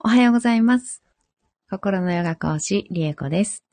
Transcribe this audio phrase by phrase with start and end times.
[0.00, 1.02] おはようございます。
[1.68, 3.64] 心のヨガ講師、リエコです。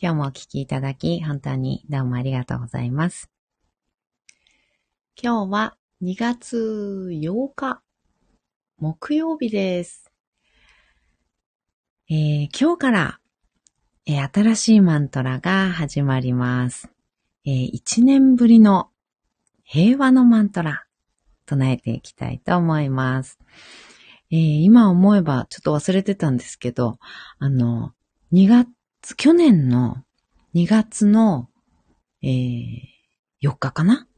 [0.00, 3.30] 今日もお聞きいただき、本当にどうもありがとうございます。
[5.22, 7.82] 今日は2月8日、
[8.78, 10.10] 木曜日です。
[12.08, 13.20] えー今日から、
[14.06, 16.88] えー新しいマントラが始まります。
[17.44, 18.88] え1年ぶりの
[19.62, 20.86] 平和のマントラ、
[21.44, 23.38] 唱えていきたいと思います。
[24.30, 26.98] えー今思えばちょっと忘れてたんですけど、
[27.38, 27.92] あの、
[28.32, 30.04] 2月、去年の
[30.54, 31.48] 2月の、
[32.22, 32.96] えー
[33.42, 34.08] 4日かな？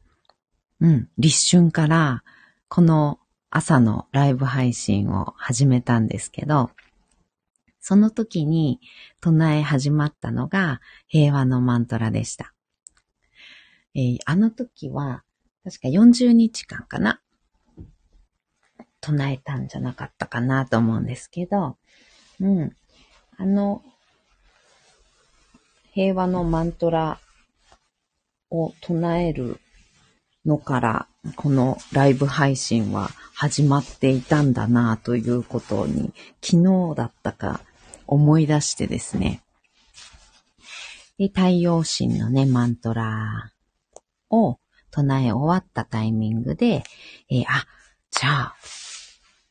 [0.81, 2.23] うん、立春から、
[2.69, 3.19] この
[3.51, 6.71] 朝のライブ配信を始めたんですけど、
[7.81, 8.81] その時に
[9.21, 12.55] 唱え始まったのが平和のマントラでした。
[13.95, 15.25] えーあの時は、
[15.65, 17.21] 確か40日間かな？
[19.09, 21.79] 唱えたんじゃなかったかなと思うんですけど、
[22.41, 22.77] うん。
[23.39, 23.83] あの、
[25.93, 27.19] 平和のマントラ
[28.51, 29.61] を唱える
[30.45, 37.63] のから、このライブ配信は始まっていたんだなということに、昨日だったか
[38.07, 39.41] 思い出してですね。
[41.17, 43.53] で、太陽神のね、マントラ
[44.29, 44.59] を
[44.91, 46.85] 唱え終わったタイミングで、
[47.31, 47.67] えーあ、
[48.11, 48.57] じゃあ、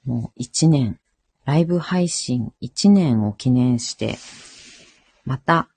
[0.08, 1.02] もう一年、
[1.44, 4.18] ライブ配信一年を記念して、
[5.26, 5.68] また、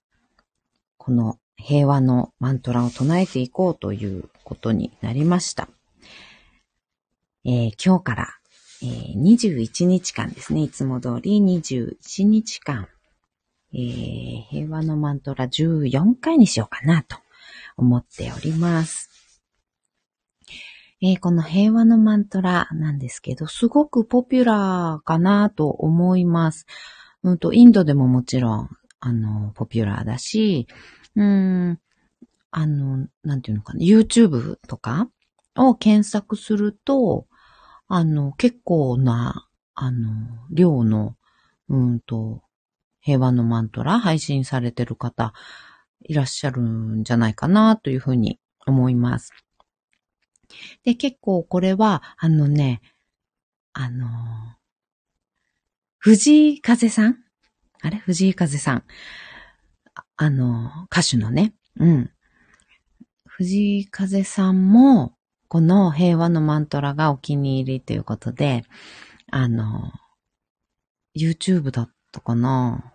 [0.98, 5.68] この平和のマントラを唱えていこうということになりました。
[7.44, 8.28] えー今日から、
[8.82, 10.62] えー21日間ですね。
[10.62, 12.86] いつも通り21日間、
[13.74, 17.16] えー平和のマントラ14回にしようかなと
[17.76, 19.19] 思っております。
[21.02, 26.66] えーこの平和のマントラなんですけど、すごくポピュラーかなと思います。
[27.22, 28.68] うんと、インドでももちろん、
[29.00, 30.66] あの、ポピュラーだし、
[31.16, 31.80] うん、
[32.50, 35.08] あの、なんていうのかな、YouTube とか
[35.56, 37.26] を検索すると、
[37.88, 40.10] あの、結構な、あの、
[40.50, 41.16] 量の、
[41.70, 42.42] うんと、
[43.00, 45.32] 平和のマントラ配信されてる方
[46.02, 49.32] いらっしゃるんじゃないかなというふうに思います。
[50.84, 52.80] で、結構これは、あのね、
[53.72, 54.08] あの、
[55.98, 57.18] 藤井風さん？
[57.82, 57.98] あれ？
[57.98, 58.84] 藤井風さん。
[59.94, 61.54] ああの、歌手のね。
[61.76, 62.10] うん。
[63.24, 65.14] 藤井風さんも、
[65.48, 68.64] この平和のマントラがお気に入りということで、
[69.30, 69.92] あの、
[71.16, 72.92] YouTube だったかな？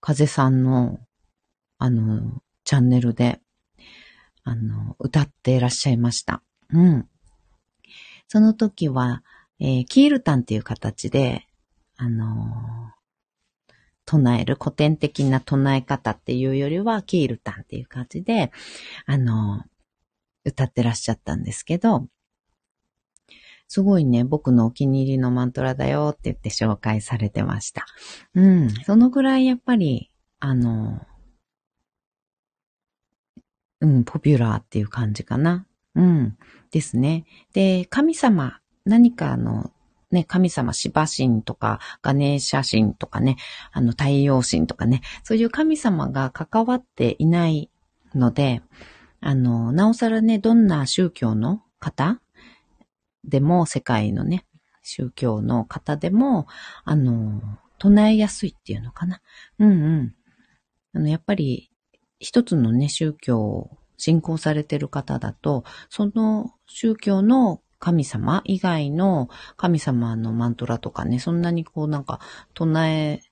[0.00, 0.98] 風さんの、
[1.78, 3.40] あの、チャンネルで、
[4.50, 6.42] あの、歌っていらっしゃいました。
[6.70, 7.08] うん。
[8.26, 9.22] その時は、
[9.60, 11.46] えーキールタンっていう形で、
[11.96, 12.90] あの
[14.06, 18.50] 唱える古典的な唱え方っていうよりは、キールタンっていう感じで、
[19.06, 19.62] あの
[20.44, 22.08] 歌ってらっしゃったんですけど、
[23.68, 27.86] すごいね、僕のお気に入りのマントラだよって言って紹介されてました。
[28.34, 28.70] うん。
[28.84, 31.06] そのぐらいやっぱり、あの
[33.80, 35.66] うん、ポピュラーっていう感じかな。
[35.94, 36.36] うん。
[36.70, 37.24] ですね。
[37.52, 39.72] で、神様、何かあの、
[40.10, 43.36] ね、神様、シバ神とか、ガネーシャ神とかね、
[43.72, 47.70] あの、太陽神とかね、そういう神様が関わっていない
[48.14, 48.62] ので、
[49.20, 52.20] あの、なおさらね、どんな宗教の方
[53.24, 54.46] でも、世界のね、
[54.82, 56.46] 宗教の方でも、
[56.84, 57.40] あの、
[57.78, 59.20] 唱えやすいっていうのかな。
[59.58, 60.14] うんうん。
[60.94, 61.69] あの、やっぱり、
[62.20, 72.20] 一つのね、宗教を信仰されてる方だと、その宗教の神様以外の神様のマントラとかね、そんなにこうなんか
[72.54, 73.22] 唱え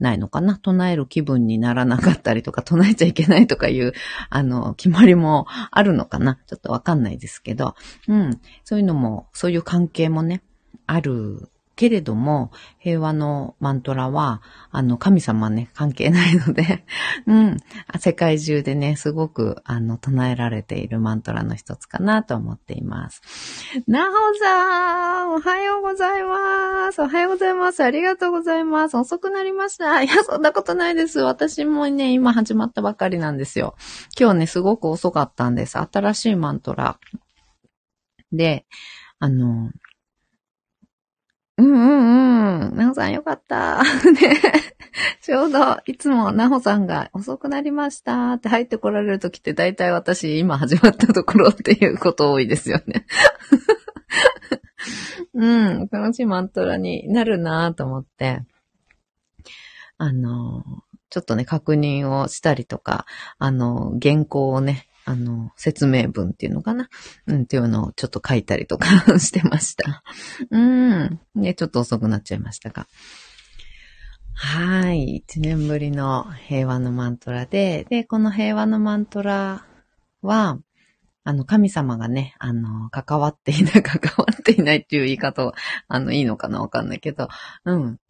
[0.00, 0.58] ないのかな？
[0.58, 3.92] 唱える気分にならなかったりとか、唱えちゃいけないとかいう、
[4.28, 6.40] あの、決まりもあるのかな？
[6.48, 7.76] ちょっとわかんないですけど、
[8.08, 8.40] うん。
[8.64, 10.42] そういうのも、そういう関係もね、
[10.86, 16.84] あるけれども、平和のマントラは、あの、神様ね、関係ないので、
[17.26, 17.56] うん。
[17.98, 23.22] 世界中でね、すごく、あの、唱えられているマントラの一つかなと思っています。
[23.88, 27.02] なほさん、おはようございます。
[27.02, 27.82] おはようございます。
[27.82, 28.96] ありがとうございます。
[28.96, 30.02] 遅くなりました。
[30.02, 31.20] いや、そんなことないです。
[31.20, 33.74] 私もね、今始まったばかりなんですよ。
[34.18, 35.78] 今日ね、すごく遅かったんです。
[35.78, 36.98] 新しいマントラ。
[38.32, 38.66] で、
[39.18, 39.70] あの、
[41.56, 42.76] うんうんうん。
[42.76, 43.82] なほさんよかった。
[43.82, 44.40] ね。
[45.22, 53.06] ちょうど、いつもなほさんが遅くなりましたって入ってこられるときって大体私今始まったところっていうこと多いですよね。
[55.34, 58.42] うん、楽しいマントラになるなと思って、
[59.96, 60.64] あの、
[61.10, 63.06] ちょっとね、確認をしたりとか、
[63.38, 66.88] あの、原稿をね、あの、説明文っていうのかな？
[67.26, 68.86] うん、っていうのをちょっと書いたりとか
[69.20, 70.02] してました。
[70.50, 71.20] うん。
[71.34, 72.86] ね、ちょっと遅くなっちゃいましたが。
[74.34, 75.16] はい。
[75.16, 79.64] 一年ぶりの平和のマントラで、で、この平和のマントラ
[80.22, 80.58] は、
[81.26, 85.54] あの、神様がね、あの、関わっていない、 関わっていないっていう言い方を、
[85.88, 87.28] あの、いいのかなわかんないけど、
[87.64, 88.00] うん。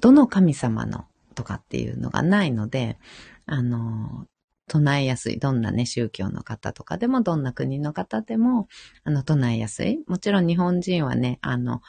[0.00, 2.98] どの神様のとかっていうのがないので、
[3.46, 4.26] あの、
[4.68, 5.38] 唱えやすい。
[5.38, 8.68] どんなね、宗教の方とかでも、どんな国の方でも、
[9.04, 10.00] あの、唱えやすい。
[10.06, 11.82] もちろん日本人はね、あの、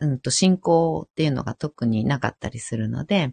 [0.00, 3.28] うんと、信仰っていうのが特になかったりするので、や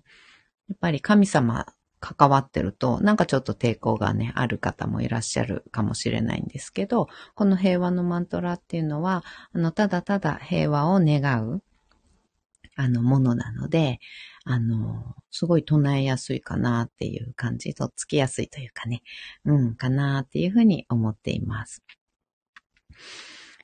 [0.73, 1.65] っぱり神様
[1.99, 9.23] 関わってると、なんかちょっと抵抗がね、ある方もいらっしゃるかもしれないんですけど、この平和のマントラっていうのは、
[9.53, 11.63] あの、ただただ平和を願う、
[12.77, 13.99] あの、ものなので、
[14.45, 19.01] あの、すごい唱えやすいかなっていう感じ、とつきやすいというかね、
[19.45, 21.83] うん、かなっていうふうに思っています。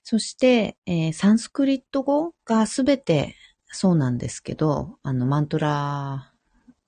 [0.04, 3.36] そして、えー、サンスクリット語がすべて
[3.68, 6.34] そうなんですけど、あの、マントラ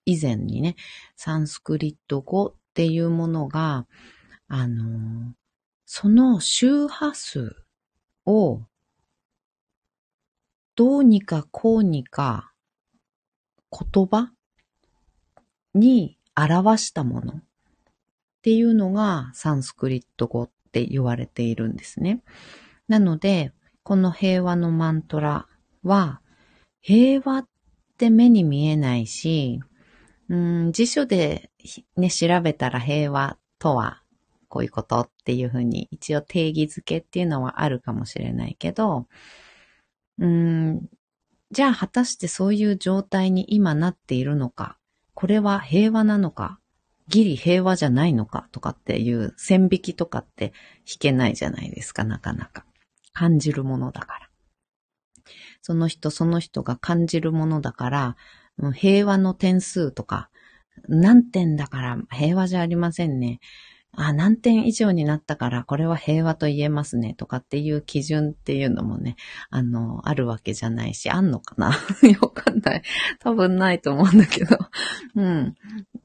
[0.05, 0.75] 以前にね、
[1.15, 3.85] サンスクリット語っていうものが、
[4.47, 5.33] あの、
[5.85, 7.55] その周波数
[8.25, 8.61] を
[10.75, 12.51] どうにかこうにか
[13.71, 14.31] 言葉
[15.73, 17.43] に表したものっ
[18.41, 22.21] ていうのがサンスクリット語って言われているんですね。
[22.87, 25.47] なので、この平和のマントラ
[25.83, 26.21] は、
[26.81, 27.47] 平和っ
[27.97, 29.61] て目に見えないし、
[30.29, 31.49] うん、辞書で
[31.95, 34.01] ね、調べたら平和とは
[34.47, 39.07] こういうことっていうふうに一応定義づけっていうのはあるかもしれないけど、
[40.19, 40.89] うん、
[41.51, 44.77] じゃあ果たしてそういう状態に今なっているのか、
[45.13, 46.59] これは平和なのか、
[47.07, 50.53] ギリ平和じゃないのかとかっていう線引きとかって
[50.87, 52.65] 引けないじゃないですか、なかなか。
[53.13, 54.29] 感じるものだから。
[55.61, 58.17] その人その人が感じるものだから、
[58.73, 60.29] 平和の点数とか、
[60.87, 63.39] 何点だから平和じゃありませんね。
[63.97, 69.15] あ、何点以上になったからこれは平和と言えますねとかっていう基準っていうのもね、
[69.49, 71.67] あの、あるわけじゃないし、あんのかな？
[72.21, 72.83] わかんない。
[73.19, 74.57] 多分ないと思うんだけど。
[75.15, 75.55] うん。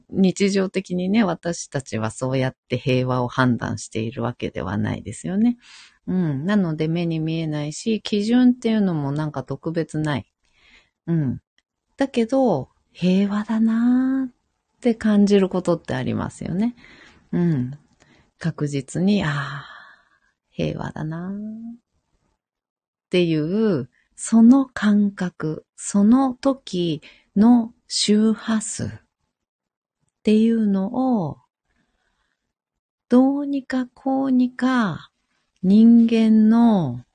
[0.09, 5.57] 日常的にね、私たちはそうやって平和を判断しているわけではないですよね。
[6.07, 6.45] うん。
[6.45, 10.31] なので目に見えないし、基準っていうのもなんか特別ない。
[11.07, 11.41] うん。
[11.97, 14.33] だけど、平和だなーっ
[14.81, 16.75] て感じることってありますよね。
[17.31, 17.71] うん。
[18.41, 19.65] 確実に、ああ、
[20.49, 21.29] 平和だな。
[21.29, 21.31] っ
[23.11, 27.03] ていう、その感覚、その時
[27.35, 28.89] の周波数っ
[30.23, 31.37] ていうのを、
[33.09, 35.11] どうにかこうにか
[35.61, 37.05] 人間の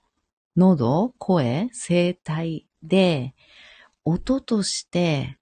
[0.56, 3.34] 喉、声、声帯で
[4.05, 5.38] 音として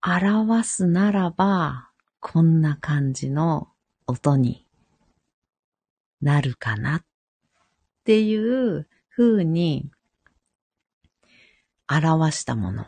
[0.00, 1.90] 表すならば、
[2.20, 3.68] こんな感じの
[4.06, 4.64] 音に
[6.22, 7.04] なるかなっ
[8.04, 9.90] ていう風に
[11.88, 12.86] 表したもの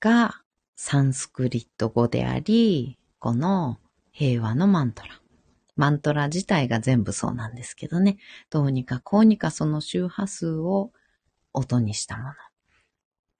[0.00, 0.42] が
[0.76, 3.78] サンスクリット語であり、この
[4.12, 5.20] 平和のマントラ。
[5.76, 8.16] マントラ自体が全部そうなんですけどね。
[8.48, 10.90] どうにかこうにかその周波数を
[11.52, 12.34] 音にしたもの。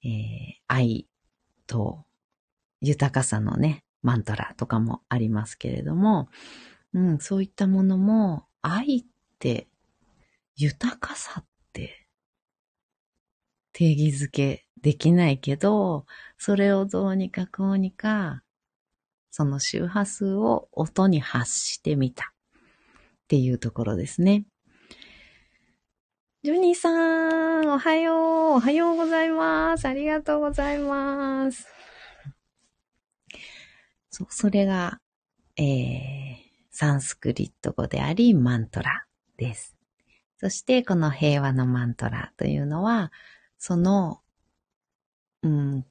[0.05, 0.11] えー、
[0.69, 1.07] 愛
[1.67, 2.05] と
[2.81, 6.29] 豊かさのね、マントラとかもありますけれども、
[6.93, 9.05] うん、そういったものも愛っ
[9.39, 9.69] て、
[10.57, 12.07] 豊かさって
[13.73, 16.05] 定義づけできないけど、
[16.39, 18.43] それをどうにかこうにか、
[19.31, 22.29] その周波数を音に発してみたっ
[23.29, 24.45] ていうところですね。
[26.43, 28.17] ジョニーさん、おはよう、
[28.57, 29.87] おはようございます。
[29.87, 31.67] ありがとうございます。
[34.11, 35.01] そう、それが、
[35.57, 36.20] えー、
[36.81, 39.05] サンスクリット語であり、マントラ
[39.37, 39.77] です。
[40.39, 43.13] そして、この平和のマントラというのは、
[43.59, 44.23] その、
[45.43, 45.85] うん、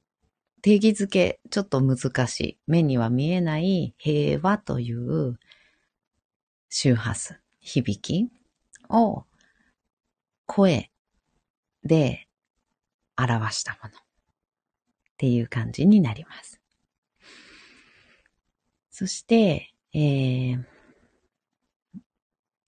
[0.64, 2.60] 定義づけ、ちょっと難しい。
[2.66, 5.38] 目には見えない平和という
[6.70, 8.32] 周波数、響き
[8.90, 9.26] を
[10.48, 10.90] 声
[11.84, 12.28] で
[13.16, 14.02] 表したものっ
[15.18, 16.60] ていう感じになります。
[18.90, 20.79] そして、えー、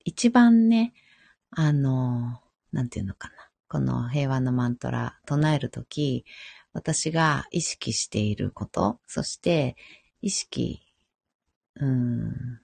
[0.06, 0.94] 一番ね、
[1.52, 2.42] あの、
[2.72, 3.34] なんていうのかな。
[3.68, 6.26] この平和のマントラ唱えるとき、
[6.74, 9.76] 私が意識していること、そして
[10.22, 10.82] 意識、
[11.76, 12.60] うん、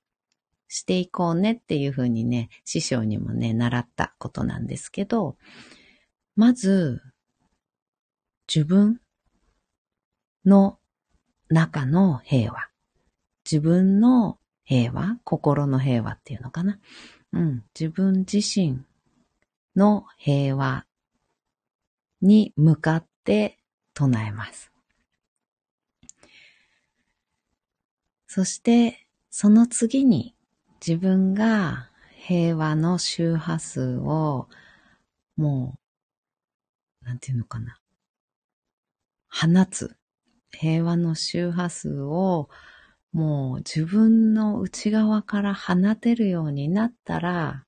[0.67, 5.37] していこうねっていうふうにね、師匠にもね、習ったことなんですけど、
[6.35, 7.01] まず、
[8.53, 8.99] 自分
[10.45, 10.77] の
[11.49, 12.69] 中の平和。
[13.49, 16.79] 自分の平和心の平和っていうのかな。
[17.33, 17.63] うん。
[17.77, 18.85] 自分自身
[19.75, 20.85] の平和
[22.21, 23.59] に向かって
[23.93, 24.71] 唱えます。
[28.27, 30.35] そして、その次に
[30.85, 34.47] 自分が平和の周波数を
[35.37, 35.77] も
[37.01, 37.79] う、なんていうのかな。
[39.29, 39.95] 放つ。
[40.51, 42.49] 平和の周波数を
[43.17, 47.65] もう自分の内側から放てるようになったら、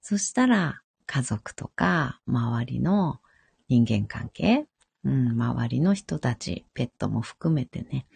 [0.00, 3.20] そしたら家族とか周りの
[3.68, 4.64] 人間関係、
[5.04, 8.06] うん、周りの人たち、ペットも含めてね、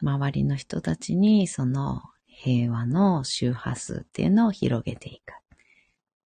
[0.00, 5.32] 周りの人たちにその平和の周波数っていうのを広げていく。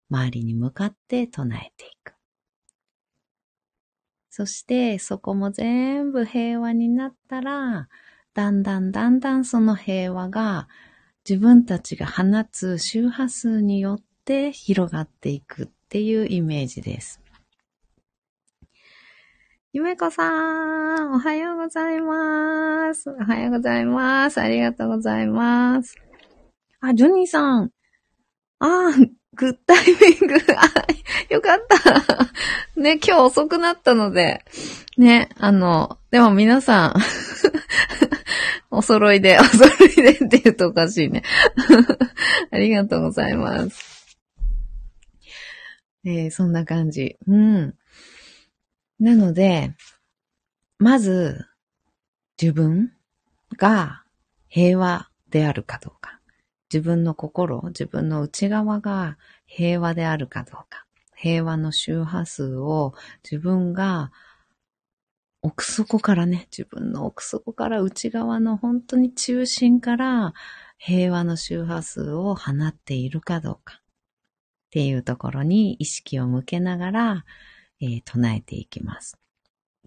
[0.09, 2.15] 周りに向かって唱えていく。
[4.29, 7.87] そしてそこも全部平和になったら、
[8.33, 10.67] だんだんだんだんその平和が
[11.27, 17.21] 自分たちが放つ周波数によって広がっていくっていうイメージです。
[19.71, 23.09] ゆめこさん、おはようございます。
[23.11, 24.39] おはようございます。
[24.41, 25.95] ありがとうございます。
[26.81, 27.71] あ、ジョニーさん。
[28.59, 30.35] あー、グッタイミング。
[30.57, 32.79] あ、よかった。
[32.79, 34.43] ね、今日遅くなったので、
[34.97, 36.93] ね、あの、でも皆さん
[38.75, 41.21] お揃いで、 お揃いでって言うとおかしいね。
[42.51, 44.17] ありがとうございます。
[46.03, 47.17] えー、そんな感じ。
[47.27, 47.75] うん。
[48.99, 49.75] なので、
[50.79, 51.45] まず、
[52.41, 52.91] 自分
[53.57, 54.03] が
[54.47, 56.19] 平和であるかどうか。
[56.73, 60.87] 自分の心、自分の内側が平和であるかどうか。
[61.15, 64.11] 平和の周波数を自分が
[65.45, 70.33] 奥底からね、自分の奥底から内側の本当に中心から
[70.77, 73.79] 平和の周波数を放っているかどうかっ
[74.69, 77.25] ていうところに意識を向けながら、
[77.81, 79.17] えー、唱えていきます。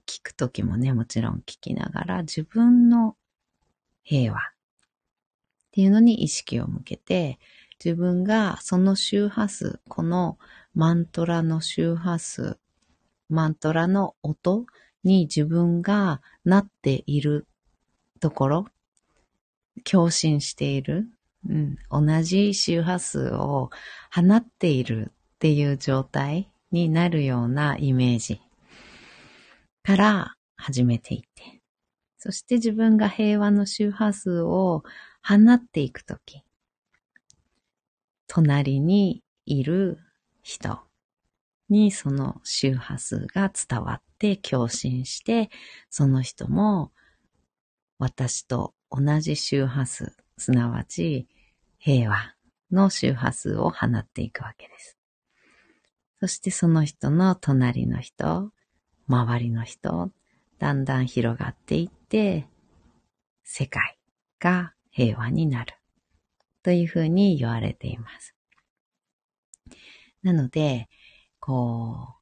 [0.06, 3.16] 聞くときもね、もちろん聞きながら自分の
[4.02, 4.42] 平和っ
[5.72, 7.38] ていうのに意識を向けて、
[7.82, 10.36] 自分がその周波数、この
[10.75, 12.58] マントラの周波数、
[13.30, 14.66] マントラの音
[15.06, 17.46] に自分がなっている
[18.20, 18.66] ところ、
[19.84, 21.06] 共振している、
[21.48, 23.70] うん、同じ周波数を
[24.12, 28.40] 放っているっていう状態になるようなイメージ
[29.84, 31.60] から始めていって、
[32.18, 34.82] そして自分が平和の周波数を
[35.22, 36.42] 放っていくとき、
[38.26, 40.00] 隣にいる
[40.42, 40.80] 人
[41.68, 45.50] にその周波数が伝わって共振して、
[45.90, 46.92] その人も
[47.99, 51.28] 私と同じ周波数、すなわち
[51.78, 52.35] 平和
[52.70, 54.99] の周波数を放っていくわけです。
[56.20, 58.52] そしてその人の隣の人、
[59.08, 60.11] 周りの人、
[60.58, 62.46] だんだん広がっていって、
[63.44, 63.99] 世界
[64.40, 65.75] が平和になる。
[66.66, 68.35] というふうに言われています。
[70.25, 70.88] なので、
[71.38, 72.15] こう、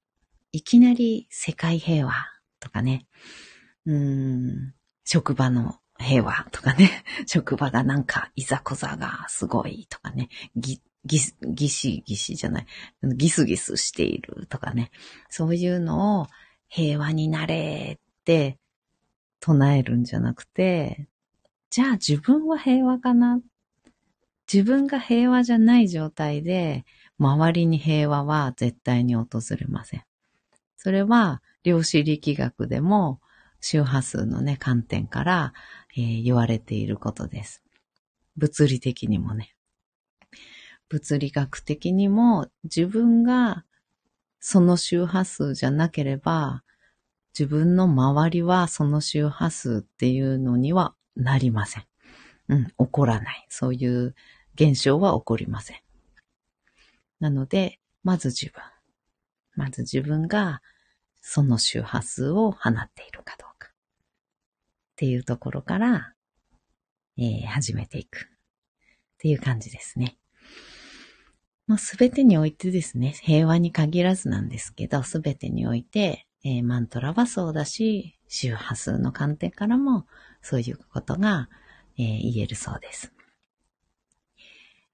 [0.54, 2.12] いきなり世界平和
[2.60, 3.08] とかね、
[3.86, 4.72] うん、
[5.04, 12.66] 職場の平和とかね、 職場がなんかいざこざがすごいとかね、ぎ、ぎ、ぎしぎしじゃない、
[13.02, 14.92] ギスギスしているとかね、
[15.28, 16.28] そういうのを
[16.68, 18.60] 平和になれって
[19.40, 21.08] 唱えるんじゃなくて、
[21.68, 23.40] じゃあ自分は平和かな？
[24.52, 26.84] 自分が平和じゃない状態で、
[27.18, 29.26] 周りに平和は絶対に訪
[29.58, 30.04] れません。
[30.84, 33.18] それは量子力学でも
[33.62, 35.54] 周波数のね、観点から、
[35.96, 37.62] えー、言われていることです。
[38.36, 39.56] 物理的にもね。
[40.90, 43.64] 物理学的にも自分が
[44.40, 46.62] その周波数じゃなければ、
[47.32, 51.84] 自分の周りはその周波数っていうのにはなりません。
[52.48, 53.46] うん、起こらない。
[53.48, 54.14] そういう
[54.54, 55.78] 現象は起こりません。
[57.20, 58.62] なので、まず自分。
[59.56, 60.60] まず自分が
[61.26, 63.68] その周波数を放っているかどうか。
[63.68, 63.70] っ
[64.96, 66.12] ていうところから、
[67.16, 68.18] えー、始めていく。
[68.18, 70.18] っていう感じですね。
[71.66, 80.06] まあ、すべてにおいてですね、平和に限らずなんですけど、すべてにおいて、えー、マントラはそうだし、周波数の観点からも、
[80.42, 81.48] そういうことが、
[81.96, 83.14] えー、言えるそうです。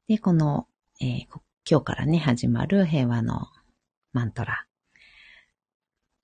[0.06, 0.68] で、この、
[1.00, 1.26] えー、
[1.68, 3.48] 今日からね、始まる平和の
[4.12, 4.69] マントラ。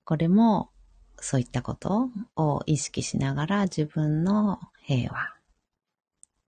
[0.07, 0.71] これも、
[1.19, 5.25] そういったことを意識しながら自分の平和っ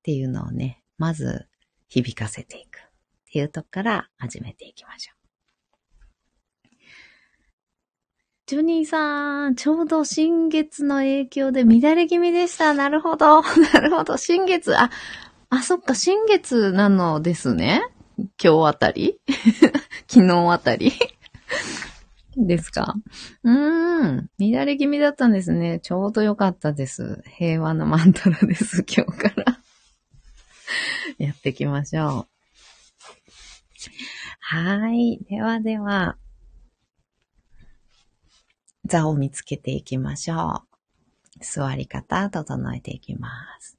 [0.05, 1.49] ていうのをね、まず
[1.89, 2.81] 響かせていくっ
[3.33, 5.19] ていうとこから始めていきましょう。
[8.47, 12.75] ジョニーさん、ちょうど新月の影響で乱れ気味でした。
[12.75, 13.43] なるほど。
[13.75, 14.17] なるほど。
[14.17, 14.91] 新月、あ、
[15.51, 17.83] あ、そっか、新月なのですね。
[18.17, 19.19] 今日あたり
[20.09, 20.93] 昨日あたり
[22.47, 22.95] ですか？
[23.43, 24.31] うーん。
[24.39, 25.81] 乱れ気味だったんですね。
[25.81, 27.23] ちょうどよかったです。
[27.27, 28.85] 平和のマントラです。
[28.89, 29.61] 今日から
[31.19, 32.29] やっていきましょう。
[34.41, 35.19] はい。
[35.29, 36.17] ではでは、
[38.85, 41.45] 座を見つけていきましょう。
[41.45, 43.31] 座り方、整えていきま
[43.61, 43.79] す。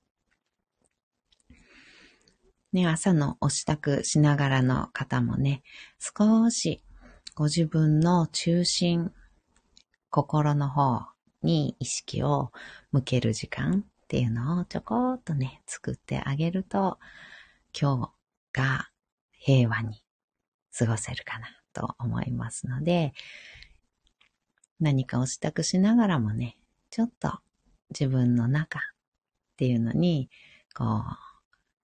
[2.72, 5.64] ね、朝のお支度しながらの方もね、
[6.00, 6.84] 少し
[7.40, 9.14] ご自分の中心、
[10.10, 11.08] 心の方
[11.42, 12.52] に意識を
[12.92, 17.00] 向ける時間っていうのをちょこっとね、作ってあげると、
[17.74, 18.12] 今
[18.54, 18.90] 日が
[19.32, 20.04] 平和に
[20.78, 23.14] 過ごせるかなと思いますので、
[24.82, 26.58] 何かを支度しながらもね、
[26.90, 27.40] ちょっと
[27.98, 28.82] 自分の中っ
[29.56, 30.30] ていうのに、
[30.76, 31.06] こ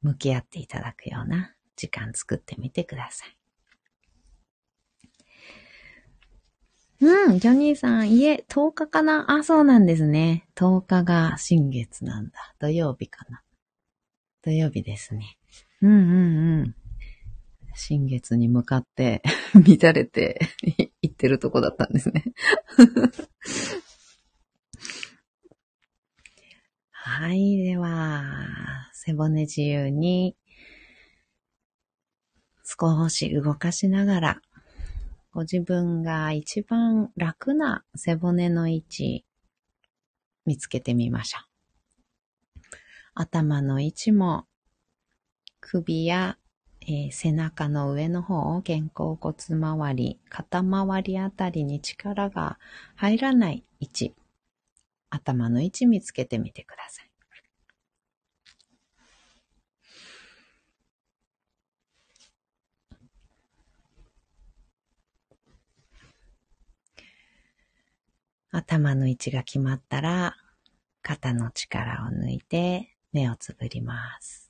[0.03, 3.34] う、向き合っていただくような時間作ってみてください。
[7.05, 9.31] うん、ジョニーさん、いえ、10日かな？
[9.31, 10.47] あ、そうなんですね。
[10.55, 12.55] 10日が新月なんだ。
[12.57, 13.43] 土曜日かな。
[14.41, 15.37] 土曜日ですね。
[15.83, 15.99] うんうん
[16.61, 16.75] うん。
[17.75, 19.21] 新月に向かって
[19.53, 20.39] 乱れて
[21.03, 22.23] いってるとこだったんですね
[26.89, 30.35] はい、では、背骨自由に
[32.63, 34.41] 少し動かしながら、
[35.35, 39.25] ご自分が一番楽な背骨の位置
[40.45, 42.61] 見つけてみましょう。
[43.15, 44.45] 頭の位置も
[45.59, 46.37] 首や、
[46.79, 52.57] えー、背中の上の方、肩甲骨周り、肩周りあたりに力が
[52.95, 54.15] 入らない位置、
[55.09, 57.14] 頭の位置見つけてみてください。
[68.55, 70.37] 頭の位置が決まったら、
[71.01, 74.49] 肩の力を抜いて目をつぶります。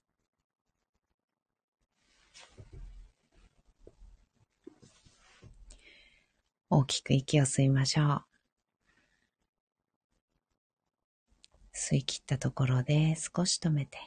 [6.69, 8.25] 大きく息を吸いましょう。
[11.73, 13.97] 吸い切ったところで少し止めて、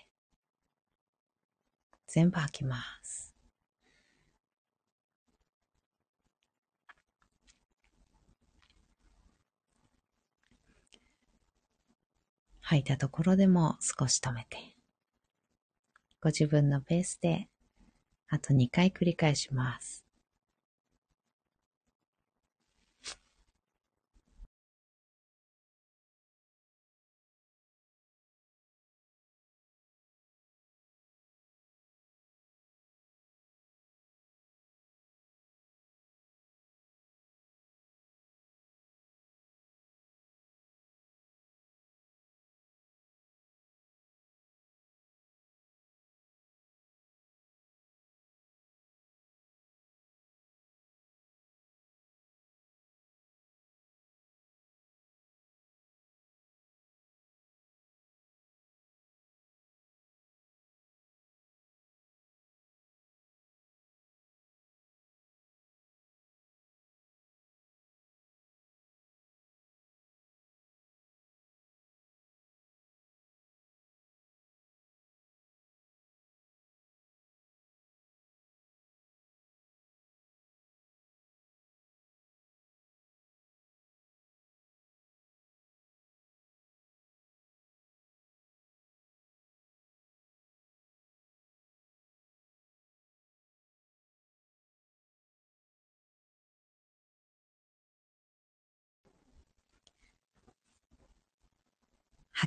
[2.06, 3.27] 全部吐きます。
[12.70, 14.58] 吐いたところでも少し止めて、
[16.20, 17.48] ご自分のペースで
[18.28, 20.07] あと2回繰り返します。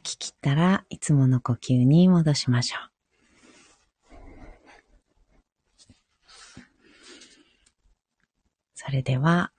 [0.01, 2.91] 吐き切ったらいつもの呼吸に戻しましょう。
[8.73, 9.51] それでは、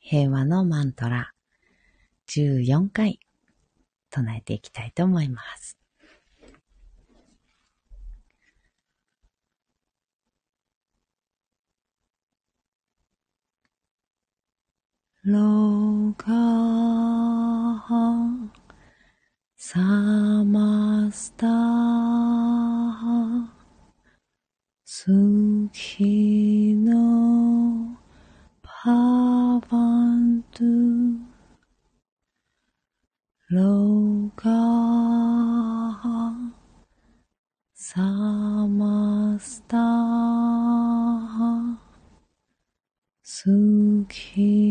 [0.00, 1.32] 平和のマントラ
[2.28, 3.20] 14回
[4.10, 5.78] 唱えていきたいと思います。
[15.24, 18.57] ローカー
[19.70, 21.50] サーマスター
[24.86, 25.04] ス
[25.74, 27.94] キの
[28.62, 29.60] パワ
[30.16, 30.64] ント
[33.50, 34.52] ローカー
[37.74, 39.80] サーマースター
[43.22, 43.44] ス
[44.08, 44.67] キの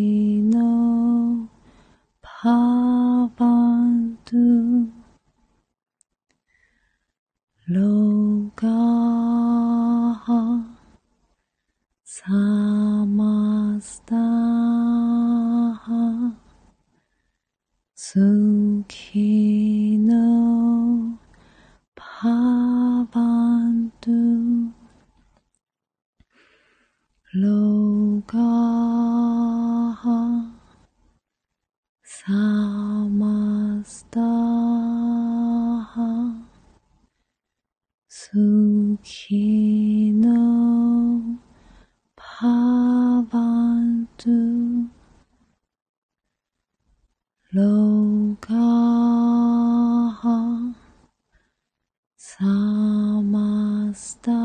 [53.99, 54.35] スター。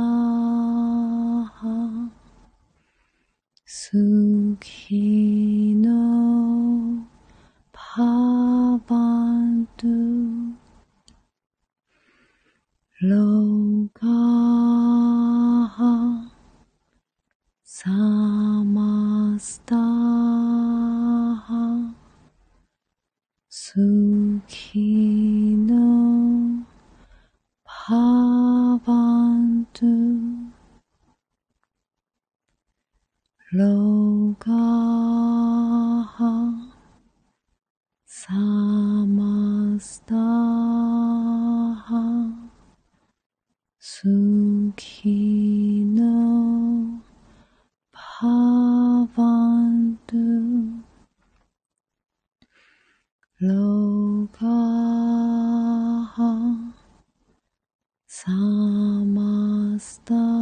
[3.66, 3.92] ス
[4.60, 5.31] キ
[58.52, 60.32] マスター。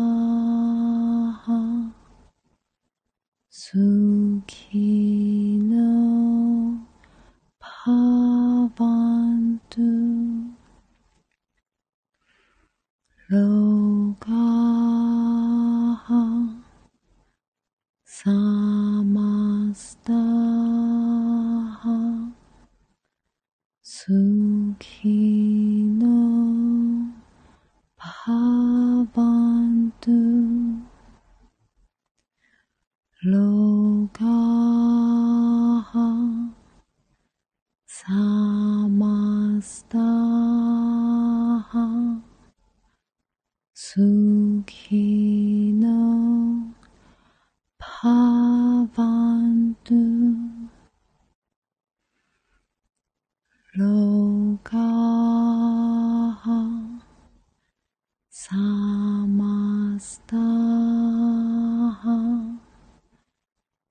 [58.50, 62.58] サマスタハ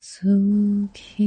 [0.02, 0.26] ス
[0.92, 1.24] キ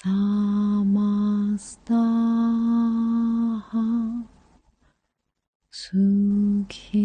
[0.00, 1.92] samastah
[5.68, 6.99] sukhi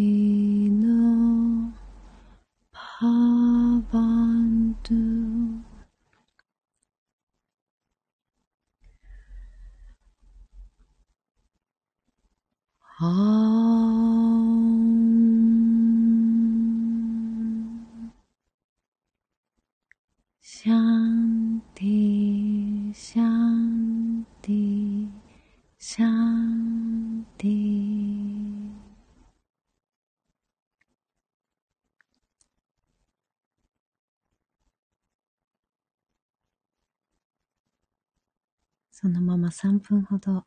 [39.56, 40.44] 3分ほど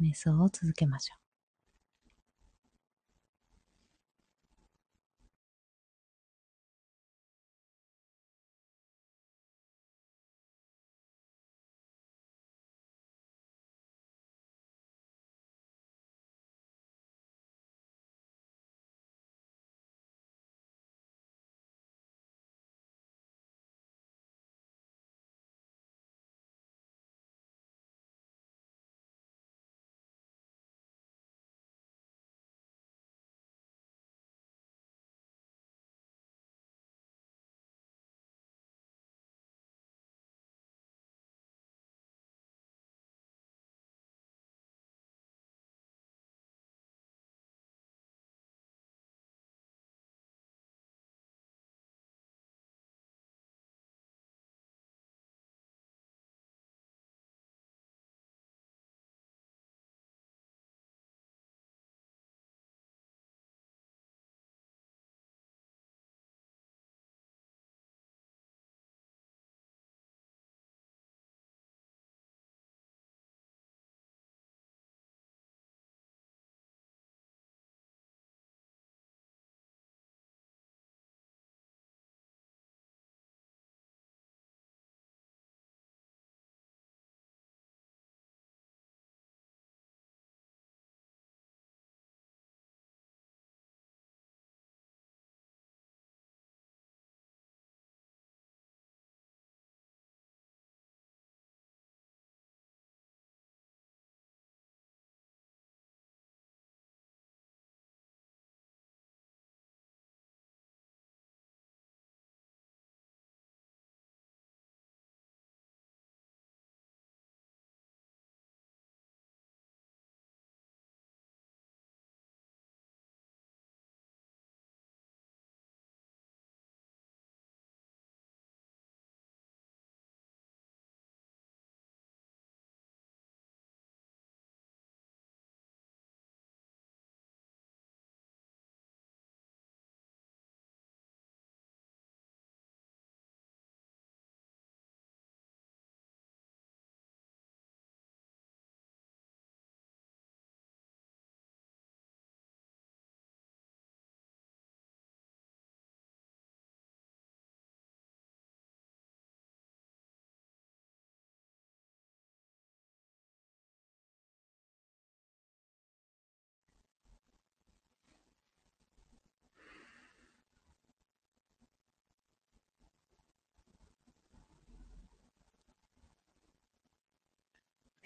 [0.00, 1.27] 瞑想を続けましょう。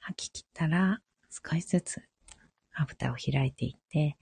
[0.00, 2.02] 吐き切ったら少しずつ
[2.76, 4.16] まぶたを開いていって、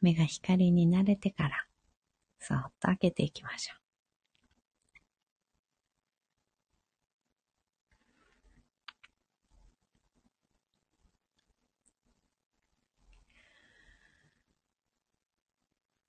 [0.00, 1.66] 目が光に慣れてから、
[2.38, 3.80] そっと開けていきましょう。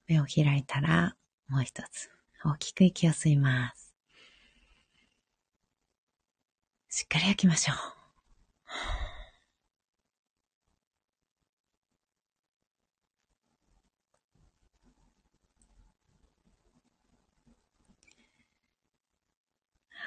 [0.08, 1.16] 目を開いたら、
[1.48, 2.10] もう一つ、
[2.44, 3.94] 大きく息を吸います。
[6.90, 8.01] しっかり吐きましょう。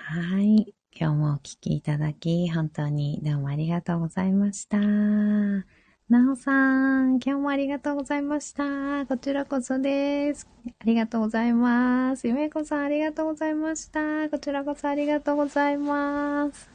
[0.06, 0.74] はい。
[0.94, 4.76] 今日もお聞きいただき、本当にどうもありがとうございました。
[4.76, 5.64] な
[6.30, 9.06] おさん、今日もありがとうございました。
[9.06, 10.46] こちらこそです。
[10.78, 12.28] ありがとうございます。
[12.28, 14.28] ゆめこさん、ありがとうございました。
[14.28, 16.68] こちらこそありがとうございます。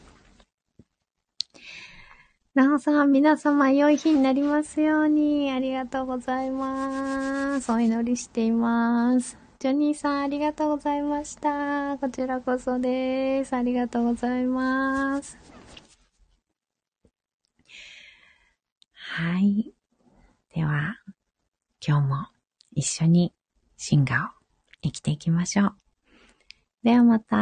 [2.56, 5.52] なおさん、皆様、良い日になりますように。
[5.52, 7.72] ありがとうございます。
[7.72, 9.49] お祈りしています。
[9.60, 11.98] ジョニーさん、ありがとうございました。
[11.98, 13.54] こちらこそです。
[13.54, 15.38] ありがとうございます。
[18.94, 19.74] はい。
[20.56, 20.96] では、
[21.86, 22.28] 今日も
[22.72, 23.34] 一緒に
[23.76, 24.44] 進化を
[24.82, 25.89] 生きていきましょう。
[26.82, 27.36] ではまた。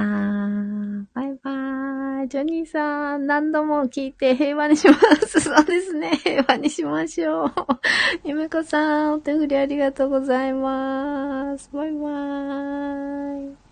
[1.14, 2.28] バイバーイ。
[2.28, 4.96] ジョニーさん、何度も聞いて平和にしま
[5.28, 5.40] す。
[5.40, 6.18] そうですね。
[6.24, 7.54] 平和にしましょう。
[8.26, 11.70] ゆめこさん、お手振りありがとうございます。
[11.72, 13.67] バイバーイ。